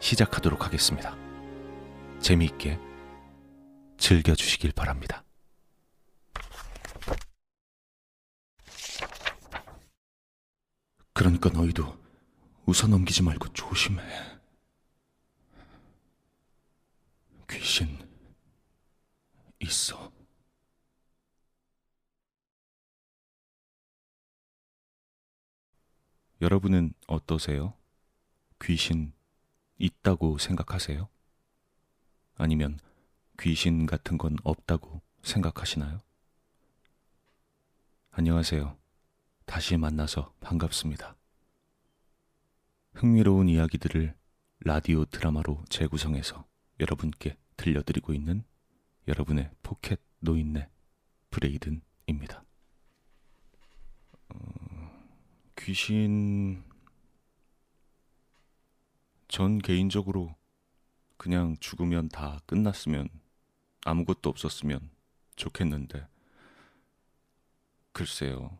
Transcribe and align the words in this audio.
시작하도록 0.00 0.64
하겠습니다. 0.64 1.14
재미있게 2.20 2.78
즐겨주시길 3.98 4.72
바랍니다. 4.72 5.24
그러니까 11.12 11.50
너희도 11.50 11.98
우선 12.64 12.90
넘기지 12.90 13.22
말고 13.22 13.52
조심해. 13.52 14.02
귀신 17.50 17.98
있어. 19.58 20.10
여러분은 26.40 26.94
어떠세요? 27.06 27.74
귀신 28.62 29.12
있다고 29.80 30.36
생각하세요? 30.38 31.08
아니면 32.36 32.78
귀신 33.40 33.86
같은 33.86 34.18
건 34.18 34.36
없다고 34.44 35.00
생각하시나요? 35.22 36.00
안녕하세요. 38.10 38.76
다시 39.46 39.78
만나서 39.78 40.34
반갑습니다. 40.40 41.16
흥미로운 42.92 43.48
이야기들을 43.48 44.14
라디오 44.60 45.06
드라마로 45.06 45.64
재구성해서 45.70 46.44
여러분께 46.78 47.38
들려드리고 47.56 48.12
있는 48.12 48.44
여러분의 49.08 49.50
포켓 49.62 49.98
노인네 50.18 50.68
브레이든입니다. 51.30 52.44
어, 54.28 55.10
귀신 55.56 56.69
전 59.30 59.58
개인적으로 59.60 60.34
그냥 61.16 61.56
죽으면 61.60 62.08
다 62.08 62.40
끝났으면 62.46 63.08
아무것도 63.84 64.28
없었으면 64.28 64.90
좋겠는데 65.36 66.04
글쎄요. 67.92 68.58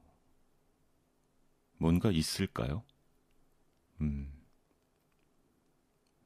뭔가 1.76 2.12
있을까요? 2.12 2.84
음. 4.00 4.32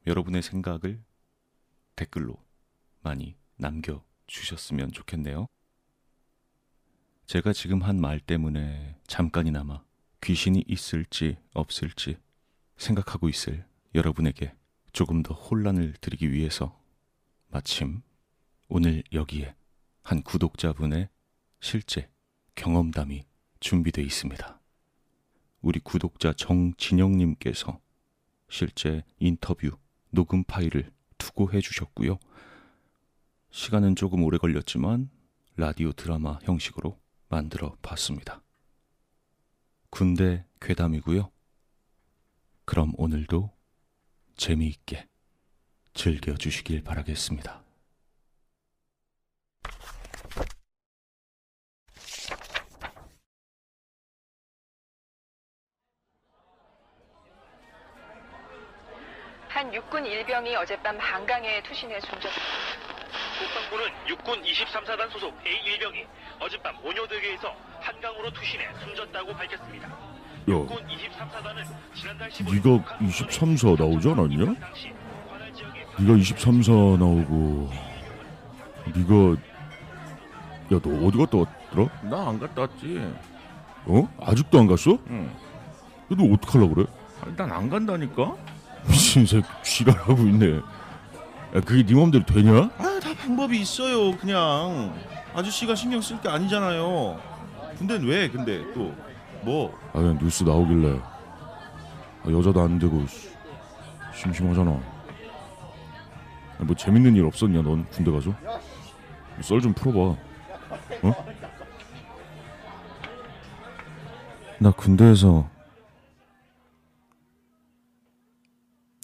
여러분의 0.05 0.43
생각을 0.43 1.03
댓글로 1.95 2.37
많이 3.01 3.35
남겨 3.55 4.05
주셨으면 4.27 4.91
좋겠네요. 4.91 5.47
제가 7.25 7.51
지금 7.51 7.81
한 7.81 7.99
말 7.99 8.19
때문에 8.19 8.95
잠깐이나마 9.07 9.83
귀신이 10.21 10.63
있을지 10.67 11.39
없을지 11.53 12.19
생각하고 12.77 13.27
있을 13.27 13.65
여러분에게 13.95 14.53
조금 14.91 15.23
더 15.23 15.33
혼란을 15.33 15.93
드리기 16.01 16.31
위해서 16.31 16.77
마침 17.47 18.01
오늘 18.67 19.03
여기에 19.13 19.55
한 20.03 20.21
구독자분의 20.21 21.07
실제 21.61 22.09
경험담이 22.55 23.23
준비되어 23.61 24.03
있습니다. 24.03 24.59
우리 25.61 25.79
구독자 25.79 26.33
정진영님께서 26.33 27.79
실제 28.49 29.03
인터뷰 29.17 29.71
녹음 30.11 30.43
파일을 30.43 30.91
투고해 31.17 31.61
주셨고요. 31.61 32.19
시간은 33.51 33.95
조금 33.95 34.23
오래 34.23 34.37
걸렸지만 34.37 35.09
라디오 35.55 35.93
드라마 35.93 36.37
형식으로 36.43 36.99
만들어 37.29 37.77
봤습니다. 37.81 38.41
군대 39.89 40.45
괴담이고요. 40.59 41.31
그럼 42.65 42.91
오늘도 42.97 43.55
재미있게 44.35 45.07
즐겨주시길 45.93 46.83
바라겠습니다. 46.83 47.63
한 59.47 59.73
육군 59.73 60.05
일병이 60.05 60.53
어젯밤 60.57 60.99
한강에 60.99 61.63
투신해 61.63 62.01
숨졌습니다. 62.01 62.75
국방부는 63.39 64.07
육군 64.09 64.43
23사단 64.43 65.09
소속 65.11 65.33
A1병이 65.43 66.05
어젯밤 66.39 66.75
모녀대교에서 66.81 67.55
한강으로 67.79 68.31
투신해 68.33 68.67
숨졌다고 68.83 69.33
밝혔습니다. 69.33 70.04
야, 70.47 70.53
육군 70.53 70.77
23사단은 70.77 71.65
지난달 71.95 72.29
15일 72.29 72.53
네가 72.53 72.97
23사 72.99 73.79
나오지 73.79 74.09
않았냐? 74.09 74.45
네가 75.97 76.13
23사 76.13 76.99
나오고 76.99 77.69
네가 78.93 79.41
야 80.71 80.79
너 80.81 81.07
어디 81.07 81.17
갔다 81.17 81.37
왔더라? 81.37 81.89
나 82.09 82.29
안 82.29 82.39
갔다 82.39 82.61
왔지. 82.61 82.99
어? 83.85 84.07
아직도 84.21 84.59
안 84.59 84.67
갔어? 84.67 84.97
응. 85.09 85.31
야, 86.11 86.15
너 86.17 86.33
어떡하려 86.33 86.67
그래? 86.69 86.85
난 87.37 87.51
안 87.51 87.69
간다니까. 87.69 88.35
미친 88.87 89.25
새끼 89.25 89.45
지랄하고 89.63 90.13
있네. 90.23 90.57
야 90.57 91.61
그게 91.61 91.83
네 91.83 91.93
맘대로 91.99 92.23
되냐? 92.25 92.69
아, 92.77 92.99
다 93.01 93.13
방법이 93.17 93.59
있어요. 93.61 94.15
그냥 94.17 94.93
아저씨가 95.33 95.73
신경 95.75 96.01
쓸 96.01 96.19
게 96.21 96.29
아니잖아요. 96.29 97.19
군대는 97.79 98.07
왜? 98.07 98.29
근데 98.29 98.63
또 98.73 98.93
뭐? 99.45 99.71
아 99.93 99.99
그냥 99.99 100.17
뉴스 100.17 100.43
나오길래 100.43 100.99
아, 100.99 102.29
여자도 102.31 102.59
안 102.61 102.79
되고 102.79 103.05
씨, 103.07 103.29
심심하잖아. 104.13 104.71
아, 106.57 106.63
뭐 106.63 106.75
재밌는 106.75 107.15
일 107.15 107.25
없었냐? 107.25 107.61
넌 107.61 107.85
군대 107.85 108.11
가서? 108.11 108.33
썰 109.41 109.59
좀 109.61 109.73
풀어봐. 109.73 109.99
어? 109.99 111.13
나 114.59 114.71
군대에서 114.71 115.47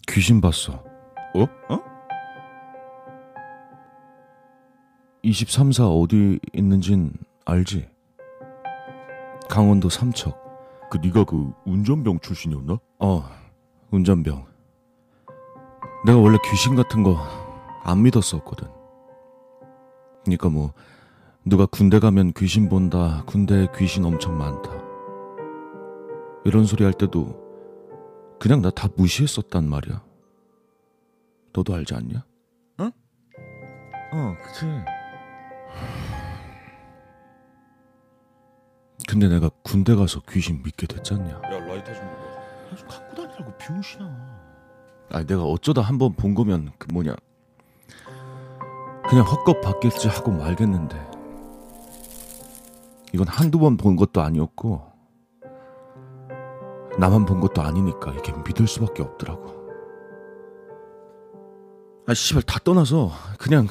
귀신 0.08 0.40
봤어. 0.40 0.72
어? 1.34 1.42
어? 1.68 1.78
23사 5.24 6.02
어디 6.02 6.40
있는진 6.52 7.12
알지? 7.44 7.91
강원도 9.52 9.90
삼척. 9.90 10.40
그 10.90 10.96
네가 10.96 11.24
그 11.24 11.52
운전병 11.66 12.20
출신이었나? 12.20 12.78
어, 13.00 13.24
운전병. 13.90 14.46
내가 16.06 16.18
원래 16.18 16.38
귀신 16.50 16.74
같은 16.74 17.02
거 17.02 17.16
안 17.84 18.02
믿었었거든. 18.02 18.68
그러니까 20.24 20.48
뭐 20.48 20.72
누가 21.44 21.66
군대 21.66 21.98
가면 21.98 22.32
귀신 22.36 22.68
본다. 22.68 23.24
군대에 23.26 23.66
귀신 23.76 24.04
엄청 24.04 24.38
많다. 24.38 24.70
이런 26.44 26.64
소리 26.64 26.84
할 26.84 26.92
때도 26.92 27.42
그냥 28.38 28.62
나 28.62 28.70
다 28.70 28.88
무시했었단 28.96 29.68
말이야. 29.68 30.02
너도 31.52 31.74
알지 31.74 31.94
않냐? 31.94 32.24
어, 32.78 34.34
그치. 34.42 34.66
근데 39.12 39.28
내가 39.28 39.50
군대 39.62 39.94
가서 39.94 40.22
귀신 40.30 40.62
믿게 40.62 40.86
됐잖냐? 40.86 41.28
야, 41.30 41.40
라이터 41.66 41.92
좀 41.92 42.02
먹어. 42.06 42.86
갖고 42.88 43.14
다니라고 43.14 43.52
병신아. 43.58 44.32
아 45.10 45.22
내가 45.24 45.42
어쩌다 45.44 45.82
한 45.82 45.98
번 45.98 46.14
본 46.16 46.34
거면 46.34 46.72
그 46.78 46.88
뭐냐 46.90 47.14
그냥 49.06 49.26
헛것 49.26 49.60
받겠지 49.60 50.08
하고 50.08 50.30
말겠는데 50.30 50.96
이건 53.12 53.28
한두 53.28 53.58
번 53.58 53.76
본 53.76 53.96
것도 53.96 54.22
아니었고 54.22 54.90
나만 56.98 57.26
본 57.26 57.40
것도 57.40 57.60
아니니까 57.60 58.14
이게 58.14 58.32
믿을 58.46 58.66
수밖에 58.66 59.02
없더라고 59.02 59.52
아 62.06 62.14
씨발 62.14 62.42
다 62.44 62.58
떠나서 62.64 63.10
그냥 63.38 63.66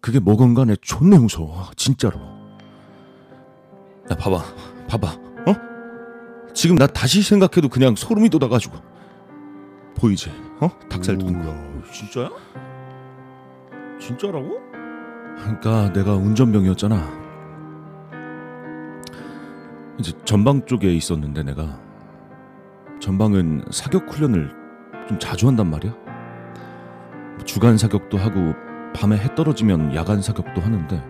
그게 0.00 0.18
뭐건 0.18 0.54
간에 0.54 0.74
존내 0.80 1.18
무서워 1.18 1.70
진짜로 1.76 2.18
야 4.10 4.16
봐봐 4.16 4.42
봐봐 4.88 5.08
어? 5.08 6.52
지금 6.54 6.76
나 6.76 6.86
다시 6.86 7.22
생각해도 7.22 7.68
그냥 7.68 7.94
소름이 7.94 8.30
돋아가지고 8.30 8.76
보이지? 9.96 10.30
어? 10.60 10.68
닭살 10.88 11.18
돋는 11.18 11.42
거 11.42 11.50
야, 11.50 11.82
진짜야? 11.92 12.30
진짜라고? 14.00 14.60
그러니까 15.36 15.92
내가 15.92 16.14
운전병이었잖아 16.14 17.18
이제 19.98 20.12
전방 20.24 20.64
쪽에 20.66 20.92
있었는데 20.94 21.42
내가 21.42 21.80
전방은 23.00 23.64
사격 23.70 24.12
훈련을 24.12 24.50
좀 25.08 25.18
자주 25.18 25.48
한단 25.48 25.70
말이야 25.70 25.92
뭐 25.92 27.44
주간 27.44 27.76
사격도 27.76 28.18
하고 28.18 28.54
밤에 28.94 29.16
해 29.16 29.34
떨어지면 29.34 29.94
야간 29.94 30.22
사격도 30.22 30.60
하는데 30.60 31.04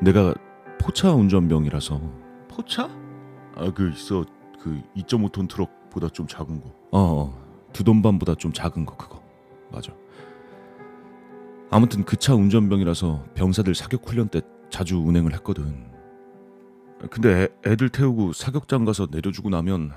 내가 0.00 0.34
포차 0.82 1.12
운전병이라서. 1.12 2.00
포차? 2.48 2.84
아 3.54 3.70
그 3.74 3.90
있어. 3.90 4.24
그 4.60 4.80
2.5톤 4.96 5.48
트럭보다 5.48 6.08
좀 6.08 6.26
작은 6.26 6.60
거. 6.60 6.68
어, 6.90 6.98
어. 7.00 7.68
두 7.72 7.84
돈반보다 7.84 8.34
좀 8.34 8.52
작은 8.52 8.84
거 8.86 8.96
그거. 8.96 9.22
맞아. 9.70 9.92
아무튼 11.70 12.04
그 12.04 12.16
차 12.16 12.34
운전병이라서 12.34 13.24
병사들 13.34 13.74
사격 13.74 14.06
훈련 14.08 14.28
때 14.28 14.40
자주 14.70 14.98
운행을 14.98 15.32
했거든. 15.34 15.90
근데 17.10 17.42
애, 17.64 17.70
애들 17.70 17.88
태우고 17.88 18.32
사격장 18.32 18.84
가서 18.84 19.08
내려주고 19.10 19.50
나면 19.50 19.92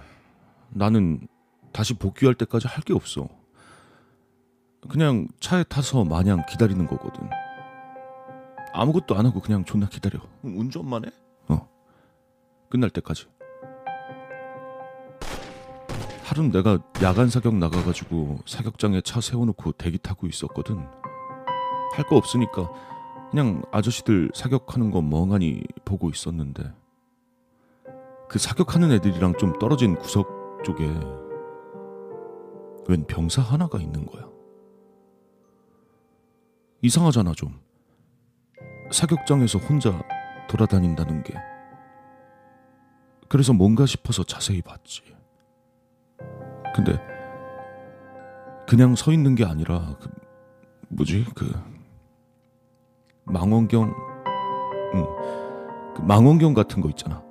나는 0.69 1.27
다시 1.71 1.93
복귀할 1.93 2.35
때까지 2.35 2.67
할 2.67 2.83
게 2.83 2.93
없어. 2.93 3.27
그냥 4.89 5.27
차에 5.39 5.63
타서 5.63 6.03
마냥 6.05 6.43
기다리는 6.47 6.85
거거든 6.87 7.27
아무것도 8.79 9.15
안 9.15 9.25
하고 9.25 9.39
그냥 9.39 9.63
존나 9.65 9.87
기다려 9.87 10.19
운전만 10.43 11.05
해? 11.05 11.09
끝날 12.69 12.89
때까지. 12.89 13.27
하루는 16.23 16.51
내가 16.51 16.79
야간 17.03 17.29
사격 17.29 17.55
나가가지고 17.55 18.39
사격장에 18.45 18.99
차 19.01 19.21
세워놓고 19.21 19.73
대기 19.73 19.97
타고 19.99 20.27
있었거든. 20.27 20.77
할 21.93 22.05
거 22.09 22.17
없으니까 22.17 22.69
그냥 23.31 23.61
아저씨들 23.71 24.31
사격하는 24.33 24.91
거 24.91 25.01
멍하니 25.01 25.63
보고 25.85 26.09
있었는데 26.09 26.63
그 28.27 28.39
사격하는 28.39 28.91
애들이랑 28.91 29.37
좀 29.37 29.57
떨어진 29.59 29.95
구석 29.95 30.27
쪽에 30.65 30.83
웬 32.89 33.05
병사 33.07 33.41
하나가 33.41 33.79
있는 33.79 34.05
거야. 34.05 34.27
이상하잖아 36.81 37.31
좀. 37.33 37.57
사격장에서 38.91 39.59
혼자 39.59 40.01
돌아다닌다는 40.47 41.23
게. 41.23 41.33
그래서 43.27 43.53
뭔가 43.53 43.85
싶어서 43.85 44.23
자세히 44.23 44.61
봤지. 44.61 45.01
근데 46.73 46.99
그냥 48.67 48.95
서 48.95 49.11
있는 49.11 49.35
게 49.35 49.45
아니라 49.45 49.95
그 49.99 50.09
뭐지 50.89 51.25
그 51.35 51.51
망원경, 53.23 53.93
응, 54.93 55.05
그 55.95 56.01
망원경 56.01 56.53
같은 56.53 56.81
거 56.81 56.89
있잖아. 56.89 57.23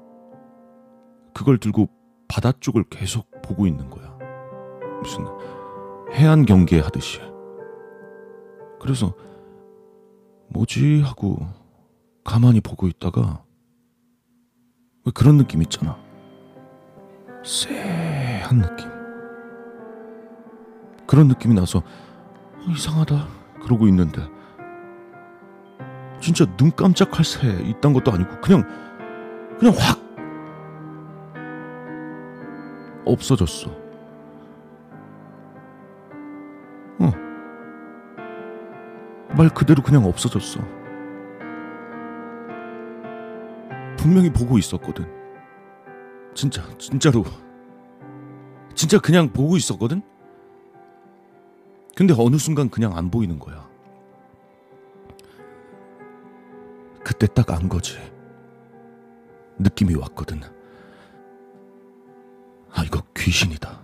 그걸 1.32 1.58
들고 1.58 1.88
바다 2.28 2.52
쪽을 2.52 2.84
계속 2.90 3.26
보고 3.42 3.66
있는 3.66 3.90
거야. 3.90 4.18
무슨 5.00 5.24
해안 6.12 6.46
경계 6.46 6.80
하듯이. 6.80 7.20
그래서 8.80 9.14
뭐지 10.54 11.02
하고 11.02 11.36
가만히 12.22 12.60
보고 12.60 12.86
있다가 12.86 13.42
왜 15.04 15.12
그런 15.12 15.36
느낌 15.36 15.60
있잖아. 15.62 15.98
쎄한 17.42 18.60
느낌. 18.62 18.88
그런 21.06 21.28
느낌이 21.28 21.54
나서 21.54 21.80
어, 21.80 22.70
이상하다 22.70 23.28
그러고 23.62 23.86
있는데 23.88 24.22
진짜 26.20 26.46
눈 26.56 26.70
깜짝할 26.70 27.24
새 27.24 27.48
있단 27.68 27.92
것도 27.92 28.12
아니고 28.12 28.40
그냥 28.40 28.62
그냥 29.58 29.74
확 29.76 30.00
없어졌어. 33.04 33.70
어. 33.70 33.83
말 39.36 39.48
그대로 39.48 39.82
그냥 39.82 40.04
없어졌어. 40.04 40.60
분명히 43.96 44.30
보고 44.30 44.58
있었거든. 44.58 45.06
진짜, 46.34 46.62
진짜로. 46.78 47.24
진짜 48.74 48.98
그냥 48.98 49.32
보고 49.32 49.56
있었거든? 49.56 50.02
근데 51.96 52.14
어느 52.16 52.36
순간 52.36 52.68
그냥 52.68 52.96
안 52.96 53.10
보이는 53.10 53.38
거야. 53.38 53.68
그때 57.04 57.26
딱 57.26 57.50
안 57.50 57.68
거지. 57.68 57.98
느낌이 59.58 59.94
왔거든. 59.94 60.40
아, 62.72 62.82
이거 62.84 63.02
귀신이다. 63.16 63.83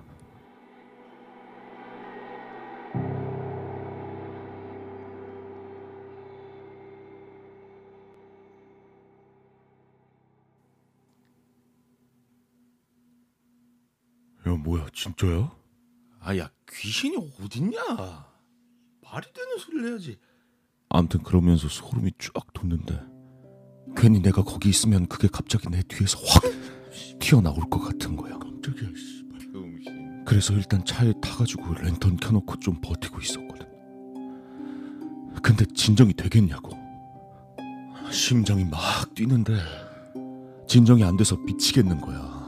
뭐야 14.62 14.86
진짜야? 14.92 15.50
아야 16.20 16.50
귀신이 16.70 17.16
어딨냐? 17.16 17.78
말이 19.02 19.32
되는 19.32 19.58
소리를 19.58 19.90
해야지. 19.90 20.18
아무튼 20.88 21.23
그러면서 21.23 21.68
소름이 21.68 22.12
쫙 22.18 22.52
돋는데 22.52 23.00
괜히 23.96 24.20
내가 24.20 24.42
거기 24.42 24.68
있으면 24.68 25.06
그게 25.06 25.28
갑자기 25.28 25.68
내 25.68 25.82
뒤에서 25.82 26.18
확 26.26 26.42
튀어나올 27.18 27.58
것 27.70 27.80
같은 27.80 28.16
거야. 28.16 28.38
깜짝이야 28.38 28.88
씨발 28.94 29.52
병신. 29.52 30.25
그래서 30.25 30.52
일단 30.54 30.85
차에 30.85 31.12
타가지고 31.20 31.75
랜턴 31.75 32.16
켜놓고 32.16 32.61
좀 32.61 32.80
버티고 32.80 33.20
있었거든. 33.20 33.66
근데 35.42 35.64
진정이 35.75 36.12
되겠냐고. 36.14 36.78
심장이 38.11 38.64
막 38.64 38.78
뛰는데 39.14 39.56
진정이 40.68 41.02
안 41.04 41.16
돼서 41.16 41.37
미치겠는 41.37 42.00
거야. 42.00 42.39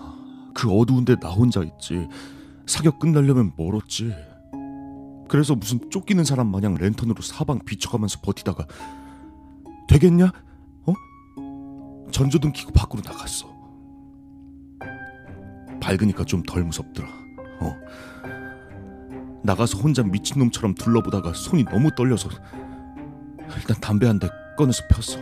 그 0.55 0.71
어두운데 0.71 1.17
나 1.17 1.31
혼자 1.31 1.63
있지. 1.63 2.09
사격 2.67 2.99
끝나려면 2.99 3.53
멀었지. 3.57 4.15
그래서 5.29 5.55
무슨 5.55 5.91
쫓기는 5.91 6.23
사람 6.25 6.49
마냥 6.51 6.75
랜턴으로 6.75 7.23
사방 7.23 7.59
비춰가면서 7.65 8.21
버티다가 8.23 8.67
되겠냐? 9.89 10.31
어? 10.87 10.93
전조등 12.11 12.53
켜고 12.53 12.73
밖으로 12.73 13.03
나갔어. 13.05 13.51
밝으니까 15.81 16.25
좀 16.25 16.43
덜 16.45 16.63
무섭더라. 16.65 17.09
어. 17.61 17.77
나가서 19.43 19.79
혼자 19.79 20.03
미친놈처럼 20.03 20.75
둘러보다가 20.75 21.33
손이 21.33 21.65
너무 21.65 21.91
떨려서 21.95 22.29
일단 23.57 23.77
담배 23.81 24.07
한 24.07 24.19
대 24.19 24.29
꺼내서 24.57 24.83
폈어. 24.89 25.19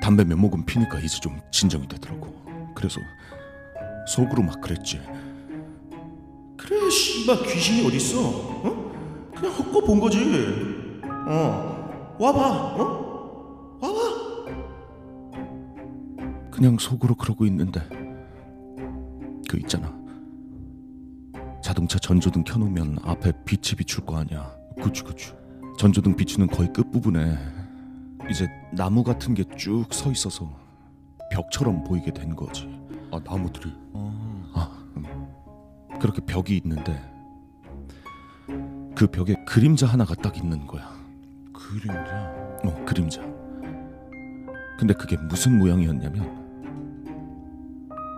담배 0.00 0.22
몇 0.24 0.36
모금 0.36 0.64
피니까 0.64 1.00
이제 1.00 1.18
좀 1.20 1.40
진정이 1.50 1.88
되더라고. 1.88 2.45
그래서 2.76 3.00
속으로 4.06 4.42
막 4.42 4.60
그랬지. 4.60 5.00
그래 6.56 6.90
씨발 6.90 7.42
귀신이 7.44 7.86
어딨어? 7.86 8.20
어? 8.20 9.30
그냥 9.34 9.52
헛거 9.54 9.80
본 9.80 9.98
거지. 9.98 10.18
어 11.28 12.14
와봐. 12.18 12.74
어? 12.76 13.78
와봐. 13.80 14.50
그냥 16.50 16.76
속으로 16.78 17.14
그러고 17.14 17.44
있는데 17.46 17.80
그 19.48 19.56
있잖아. 19.58 19.94
자동차 21.62 21.98
전조등 21.98 22.44
켜놓으면 22.44 22.98
앞에 23.02 23.32
빛이 23.44 23.74
비출 23.76 24.04
거 24.04 24.18
아니야. 24.18 24.54
그치 24.82 25.02
그치. 25.02 25.32
전조등 25.78 26.14
비추는 26.16 26.46
거의 26.48 26.72
끝 26.72 26.90
부분에 26.90 27.36
이제 28.30 28.48
나무 28.72 29.02
같은 29.02 29.34
게 29.34 29.44
쭉 29.44 29.92
서 29.92 30.10
있어서 30.10 30.65
벽처럼 31.30 31.84
보이게 31.84 32.12
된 32.12 32.34
거지. 32.34 32.68
아 33.12 33.20
나무들이. 33.24 33.72
그래서 33.92 34.70
그렇게 36.00 36.20
벽이 36.26 36.60
있는데 36.64 37.00
그 38.94 39.06
벽에 39.06 39.34
그림자 39.46 39.86
하나가 39.86 40.14
딱 40.14 40.36
있는 40.36 40.66
거야. 40.66 40.90
그림자. 41.52 42.32
어, 42.64 42.84
그림자. 42.86 43.20
근데 44.78 44.92
그게 44.94 45.16
무슨 45.16 45.58
모양이었냐면 45.58 46.44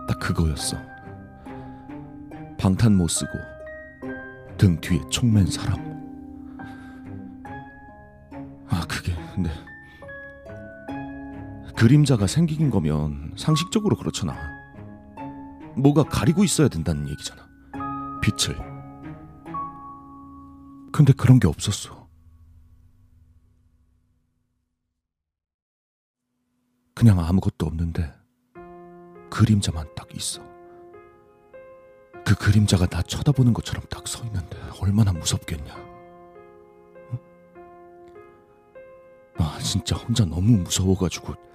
딱 0.07 0.19
그거였어. 0.19 0.77
방탄 2.57 2.95
못 2.95 3.07
쓰고 3.07 3.31
등 4.57 4.79
뒤에 4.81 4.99
총맨 5.09 5.47
사람. 5.47 5.79
아 8.67 8.81
그게 8.87 9.13
근데 9.33 9.49
그림자가 11.79 12.27
생긴 12.27 12.69
거면 12.69 13.35
상식적으로 13.37 13.95
그렇잖아. 13.95 14.35
뭐가 15.77 16.03
가리고 16.03 16.43
있어야 16.43 16.67
된다는 16.67 17.07
얘기잖아. 17.07 17.47
빛을. 18.21 18.53
근데 20.91 21.13
그런 21.13 21.39
게 21.39 21.47
없었어. 21.47 22.09
그냥 26.93 27.17
아무것도 27.21 27.65
없는데 27.67 28.13
그림자만 29.29 29.87
딱 29.95 30.13
있어. 30.13 30.43
그 32.25 32.35
그림자가 32.35 32.87
나 32.87 33.01
쳐다보는 33.01 33.53
것처럼 33.53 33.85
딱 33.89 34.05
서 34.05 34.25
있는데 34.25 34.57
얼마나 34.81 35.13
무섭겠냐. 35.13 35.75
응? 37.13 37.19
아 39.37 39.57
진짜 39.59 39.95
혼자 39.95 40.25
너무 40.25 40.57
무서워가지고 40.57 41.48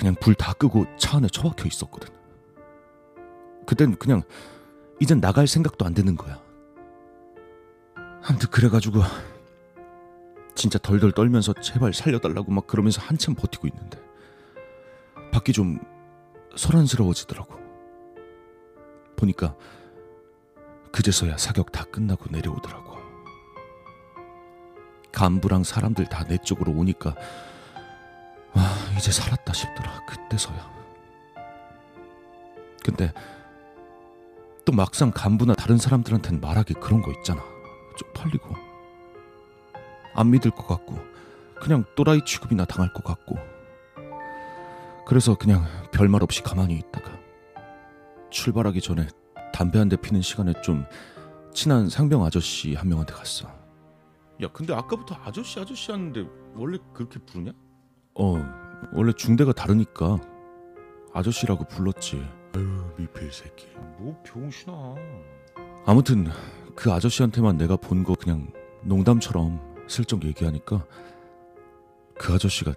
그냥 0.00 0.14
불 0.18 0.34
다 0.34 0.54
끄고 0.54 0.86
차 0.96 1.18
안에 1.18 1.28
처박혀 1.28 1.66
있었거든. 1.66 2.08
그땐 3.66 3.96
그냥 3.98 4.22
이젠 4.98 5.20
나갈 5.20 5.46
생각도 5.46 5.84
안 5.84 5.92
드는 5.92 6.16
거야. 6.16 6.42
아무튼 8.24 8.48
그래가지고 8.50 9.02
진짜 10.54 10.78
덜덜 10.78 11.12
떨면서 11.12 11.52
제발 11.52 11.92
살려달라고 11.92 12.50
막 12.50 12.66
그러면서 12.66 13.02
한참 13.02 13.34
버티고 13.34 13.68
있는데 13.68 14.00
밖이 15.32 15.52
좀 15.52 15.78
소란스러워지더라고. 16.56 17.54
보니까 19.16 19.54
그제서야 20.92 21.36
사격 21.36 21.72
다 21.72 21.84
끝나고 21.84 22.24
내려오더라고. 22.30 22.96
간부랑 25.12 25.62
사람들 25.64 26.06
다 26.06 26.24
내 26.24 26.38
쪽으로 26.38 26.72
오니까 26.72 27.10
와 27.10 27.49
이제 29.00 29.10
살았다 29.12 29.52
싶더라. 29.54 30.04
그때서야. 30.04 30.70
근데 32.84 33.12
또 34.66 34.72
막상 34.72 35.10
간부나 35.10 35.54
다른 35.54 35.78
사람들한테는 35.78 36.40
말하기 36.40 36.74
그런 36.74 37.00
거 37.00 37.10
있잖아. 37.12 37.42
쪽팔리고 37.96 38.54
안 40.14 40.30
믿을 40.30 40.50
것 40.50 40.66
같고 40.66 40.98
그냥 41.60 41.84
또라이 41.96 42.20
취급이나 42.26 42.64
당할 42.66 42.92
것 42.92 43.02
같고 43.04 43.36
그래서 45.06 45.34
그냥 45.34 45.64
별말 45.92 46.22
없이 46.22 46.42
가만히 46.42 46.74
있다가 46.76 47.10
출발하기 48.30 48.80
전에 48.80 49.08
담배 49.52 49.78
한 49.78 49.88
대 49.88 49.96
피는 49.96 50.20
시간에 50.22 50.52
좀 50.62 50.84
친한 51.52 51.88
상병 51.88 52.24
아저씨 52.24 52.74
한 52.74 52.88
명한테 52.88 53.12
갔어. 53.14 53.48
야 54.42 54.48
근데 54.52 54.72
아까부터 54.74 55.16
아저씨 55.24 55.58
아저씨 55.58 55.90
하는데 55.90 56.26
원래 56.54 56.78
그렇게 56.94 57.18
부르냐? 57.18 57.52
어 58.14 58.69
원래 58.92 59.12
중대가 59.12 59.52
다르니까 59.52 60.18
아저씨라고 61.12 61.64
불렀지. 61.64 62.24
아유 62.54 62.84
미필 62.96 63.32
새끼. 63.32 63.68
뭐 63.98 64.20
병신아. 64.24 64.94
아무튼 65.86 66.28
그 66.74 66.92
아저씨한테만 66.92 67.56
내가 67.56 67.76
본 67.76 68.04
거 68.04 68.14
그냥 68.14 68.52
농담처럼 68.82 69.60
슬쩍 69.88 70.24
얘기하니까 70.24 70.84
그 72.18 72.32
아저씨가 72.34 72.72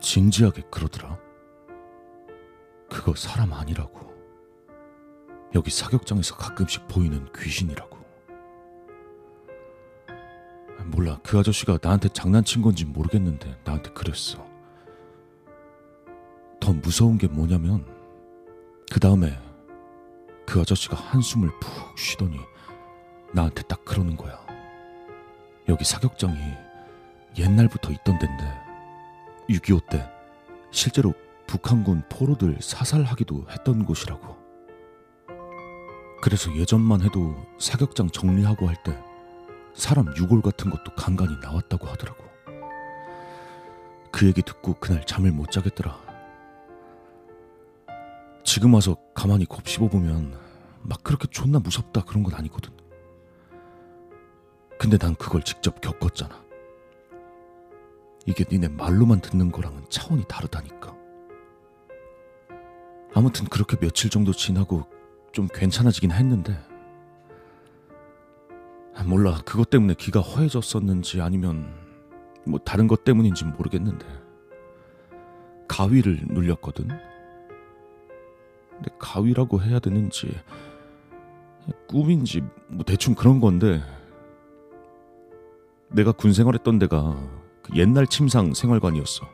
진지하게 0.00 0.62
그러더라. 0.70 1.18
그거 2.90 3.14
사람 3.14 3.52
아니라고. 3.52 4.12
여기 5.54 5.70
사격장에서 5.70 6.36
가끔씩 6.36 6.88
보이는 6.88 7.26
귀신이라고. 7.36 7.98
몰라, 10.86 11.18
그 11.22 11.38
아저씨가 11.38 11.78
나한테 11.80 12.08
장난친 12.08 12.60
건지 12.60 12.84
모르겠는데 12.84 13.56
나한테 13.64 13.90
그랬어. 13.92 14.44
더 16.62 16.72
무서운 16.72 17.18
게 17.18 17.26
뭐냐면 17.26 17.84
그 18.88 19.00
다음에 19.00 19.36
그 20.46 20.60
아저씨가 20.60 20.96
한숨을 20.96 21.50
푹 21.58 21.98
쉬더니 21.98 22.38
나한테 23.32 23.62
딱 23.62 23.84
그러는 23.84 24.16
거야. 24.16 24.38
여기 25.68 25.84
사격장이 25.84 26.38
옛날부터 27.36 27.90
있던 27.90 28.16
데인데 28.16 28.44
6.25 29.50 29.88
때 29.90 30.08
실제로 30.70 31.12
북한군 31.48 32.04
포로들 32.08 32.58
사살하기도 32.60 33.46
했던 33.50 33.84
곳이라고. 33.84 34.36
그래서 36.22 36.54
예전만 36.54 37.00
해도 37.02 37.34
사격장 37.58 38.10
정리하고 38.10 38.68
할 38.68 38.76
때 38.84 38.96
사람 39.74 40.14
유골 40.16 40.42
같은 40.42 40.70
것도 40.70 40.94
간간히 40.94 41.34
나왔다고 41.42 41.88
하더라고. 41.88 42.22
그 44.12 44.26
얘기 44.26 44.42
듣고 44.42 44.74
그날 44.74 45.04
잠을 45.06 45.32
못 45.32 45.50
자겠더라. 45.50 46.11
지금 48.44 48.74
와서 48.74 48.96
가만히 49.14 49.44
곱씹어 49.44 49.88
보면 49.88 50.36
막 50.82 51.02
그렇게 51.02 51.26
존나 51.28 51.58
무섭다 51.58 52.04
그런 52.04 52.22
건 52.22 52.34
아니거든. 52.34 52.72
근데 54.78 54.98
난 54.98 55.14
그걸 55.14 55.42
직접 55.42 55.80
겪었잖아. 55.80 56.42
이게 58.26 58.44
니네 58.50 58.68
말로만 58.68 59.20
듣는 59.20 59.52
거랑은 59.52 59.84
차원이 59.88 60.24
다르다니까. 60.28 60.94
아무튼 63.14 63.46
그렇게 63.46 63.76
며칠 63.76 64.10
정도 64.10 64.32
지나고 64.32 64.86
좀 65.32 65.46
괜찮아지긴 65.52 66.12
했는데 66.12 66.58
아, 68.94 69.04
몰라 69.04 69.40
그것 69.44 69.70
때문에 69.70 69.94
귀가 69.94 70.20
허해졌었는지 70.20 71.20
아니면 71.20 71.74
뭐 72.44 72.58
다른 72.58 72.86
것 72.86 73.04
때문인지 73.04 73.44
모르겠는데 73.44 74.06
가위를 75.68 76.26
눌렸거든. 76.28 76.88
근데 78.82 78.90
가위라고 78.98 79.62
해야 79.62 79.78
되는지 79.78 80.34
꿈인지 81.88 82.42
뭐 82.66 82.84
대충 82.84 83.14
그런 83.14 83.40
건데 83.40 83.80
내가 85.88 86.10
군 86.10 86.32
생활했던 86.32 86.80
데가 86.80 87.16
그 87.62 87.76
옛날 87.76 88.06
침상 88.08 88.52
생활관이었어. 88.54 89.24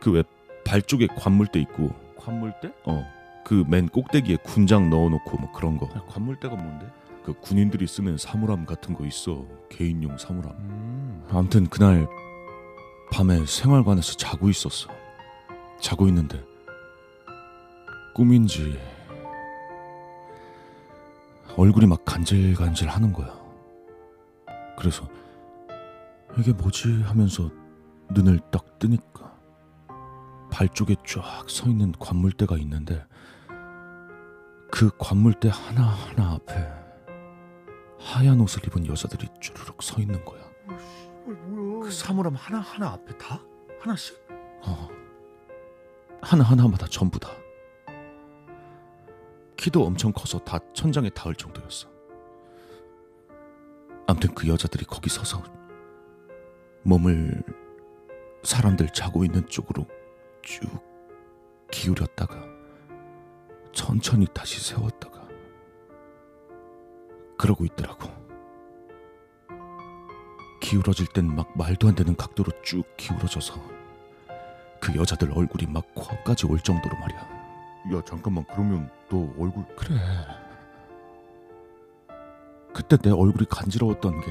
그 0.00 0.12
왜 0.12 0.22
발 0.62 0.82
쪽에 0.82 1.06
관물대 1.16 1.58
있고 1.60 1.90
관물대? 2.16 2.70
어 2.84 3.02
그 3.44 3.64
맨 3.66 3.88
꼭대기에 3.88 4.36
군장 4.44 4.90
넣어놓고 4.90 5.38
뭐 5.38 5.50
그런 5.52 5.78
거. 5.78 5.86
야, 5.86 6.02
관물대가 6.06 6.54
뭔데? 6.54 6.86
그 7.24 7.32
군인들이 7.32 7.86
쓰는 7.86 8.18
사물함 8.18 8.66
같은 8.66 8.94
거 8.94 9.06
있어. 9.06 9.44
개인용 9.70 10.18
사물함. 10.18 10.52
음. 10.58 11.24
아무튼 11.30 11.66
그날 11.66 12.06
밤에 13.10 13.44
생활관에서 13.46 14.14
자고 14.14 14.50
있었어. 14.50 14.90
자고 15.80 16.06
있는데 16.08 16.44
꿈인지 18.14 18.78
얼굴이 21.56 21.86
막 21.86 22.04
간질간질 22.04 22.88
하는 22.88 23.12
거야. 23.12 23.38
그래서 24.76 25.06
이게 26.38 26.52
뭐지 26.52 27.02
하면서 27.02 27.50
눈을 28.10 28.40
딱 28.50 28.78
뜨니까 28.78 29.36
발 30.50 30.68
쪽에 30.68 30.96
쫙 31.06 31.48
서 31.48 31.68
있는 31.68 31.92
관물대가 31.92 32.56
있는데 32.58 33.04
그 34.70 34.90
관물대 34.98 35.50
하나하나 35.52 36.32
앞에 36.34 36.54
하얀 37.98 38.40
옷을 38.40 38.64
입은 38.66 38.86
여자들이 38.86 39.28
쭈르륵 39.40 39.82
서 39.82 40.00
있는 40.00 40.24
거야. 40.24 40.40
그 41.82 41.90
사물함 41.90 42.34
하나 42.34 42.60
하나 42.60 42.88
앞에 42.92 43.16
다 43.18 43.40
하나씩? 43.80 44.16
어. 44.62 44.88
하나하나마다 46.22 46.86
전부 46.86 47.18
다. 47.18 47.30
키도 49.60 49.84
엄청 49.84 50.10
커서 50.10 50.38
다 50.38 50.58
천장에 50.72 51.10
닿을 51.10 51.34
정도였어. 51.34 51.86
암튼 54.06 54.34
그 54.34 54.48
여자들이 54.48 54.86
거기 54.86 55.10
서서 55.10 55.42
몸을 56.82 57.42
사람들 58.42 58.88
자고 58.94 59.22
있는 59.22 59.46
쪽으로 59.46 59.86
쭉 60.40 60.66
기울였다가 61.70 62.42
천천히 63.72 64.26
다시 64.32 64.66
세웠다가 64.66 65.28
그러고 67.36 67.66
있더라고. 67.66 68.08
기울어질 70.62 71.06
땐 71.08 71.26
막 71.26 71.54
말도 71.54 71.86
안 71.86 71.94
되는 71.94 72.16
각도로 72.16 72.50
쭉 72.62 72.82
기울어져서 72.96 73.60
그 74.80 74.96
여자들 74.96 75.30
얼굴이 75.36 75.70
막 75.70 75.84
코앞까지 75.94 76.46
올 76.46 76.58
정도로 76.60 76.96
말이야. 76.98 77.39
야 77.92 78.02
잠깐만 78.06 78.44
그러면 78.46 78.90
너 79.08 79.18
얼굴 79.38 79.64
그래. 79.76 79.96
그때 82.74 82.96
내 82.98 83.10
얼굴이 83.10 83.46
간지러웠던 83.48 84.20
게 84.20 84.26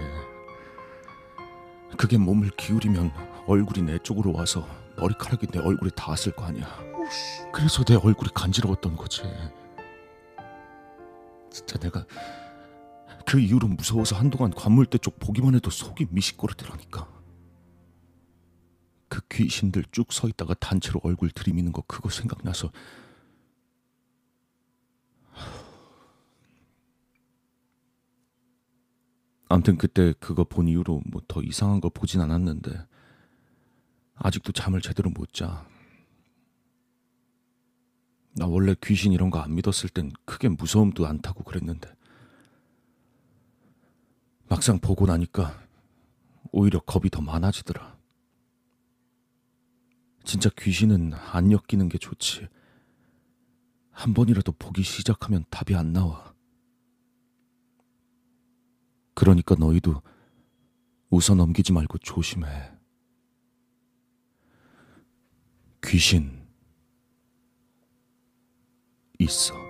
그게 1.97 2.17
몸을 2.17 2.51
기울이면 2.51 3.11
얼굴이 3.47 3.85
내 3.85 3.97
쪽으로 3.99 4.33
와서 4.33 4.65
머리카락이 4.97 5.47
내 5.47 5.59
얼굴에 5.59 5.89
닿았을 5.95 6.33
거 6.33 6.45
아니야. 6.45 6.67
그래서 7.51 7.83
내 7.83 7.95
얼굴이 7.95 8.29
간지러웠던 8.33 8.95
거지. 8.95 9.23
진짜 11.49 11.77
내가 11.79 12.05
그 13.25 13.39
이후로 13.39 13.67
무서워서 13.67 14.15
한동안 14.15 14.51
관물대 14.51 14.99
쪽 14.99 15.19
보기만 15.19 15.55
해도 15.55 15.69
속이 15.69 16.07
미식거리더라니까. 16.11 17.07
그 19.09 19.21
귀신들 19.29 19.83
쭉 19.91 20.13
서 20.13 20.27
있다가 20.27 20.53
단체로 20.53 21.01
얼굴 21.03 21.31
들이미는 21.31 21.71
거 21.71 21.81
그거 21.87 22.09
생각나서 22.09 22.71
암튼 29.49 29.77
그때 29.77 30.13
그거 30.19 30.43
본 30.43 30.67
이후로 30.67 31.01
뭐 31.11 31.21
더 31.27 31.41
이상한 31.41 31.81
거 31.81 31.89
보진 31.89 32.21
않았는데 32.21 32.71
아직도 34.15 34.51
잠을 34.51 34.81
제대로 34.81 35.09
못 35.09 35.33
자. 35.33 35.67
나 38.35 38.45
원래 38.45 38.75
귀신 38.83 39.11
이런 39.11 39.29
거 39.31 39.39
안 39.39 39.55
믿었을 39.55 39.89
땐 39.89 40.11
크게 40.25 40.49
무서움도 40.49 41.05
안 41.07 41.21
타고 41.21 41.43
그랬는데 41.43 41.89
막상 44.47 44.79
보고 44.79 45.05
나니까 45.05 45.59
오히려 46.51 46.79
겁이 46.79 47.09
더 47.11 47.21
많아지더라. 47.21 47.97
진짜 50.23 50.49
귀신은 50.57 51.13
안 51.13 51.51
엮이는 51.51 51.89
게 51.89 51.97
좋지. 51.97 52.47
한 53.91 54.13
번이라도 54.13 54.51
보기 54.53 54.83
시작하면 54.83 55.43
답이 55.49 55.75
안 55.75 55.93
나와. 55.93 56.28
그러니까 59.19 59.53
너희도 59.55 60.01
웃어 61.09 61.35
넘기지 61.35 61.73
말고 61.73 61.97
조심해. 61.97 62.47
귀신 65.83 66.47
있어. 69.19 69.68